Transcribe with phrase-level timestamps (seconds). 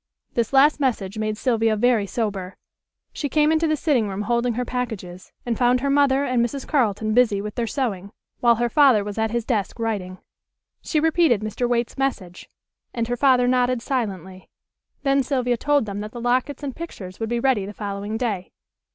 [0.33, 2.57] This last message made Sylvia very sober.
[3.13, 6.67] She came into the sitting room holding her packages, and found her mother and Mrs.
[6.67, 10.17] Carleton busy with their sewing, while her father was at his desk writing.
[10.81, 11.69] She repeated Mr.
[11.69, 12.49] Waite's message,
[12.95, 14.49] and her father nodded silently.
[15.03, 18.51] Then Sylvia told them that the lockets and pictures would be ready the following day.